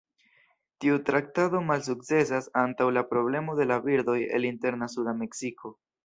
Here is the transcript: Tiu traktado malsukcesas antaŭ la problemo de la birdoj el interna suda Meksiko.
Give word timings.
Tiu 0.83 0.95
traktado 1.09 1.59
malsukcesas 1.65 2.49
antaŭ 2.61 2.87
la 2.97 3.03
problemo 3.13 3.57
de 3.59 3.67
la 3.73 3.77
birdoj 3.87 4.15
el 4.39 4.49
interna 4.53 4.89
suda 4.95 5.15
Meksiko. 5.25 5.73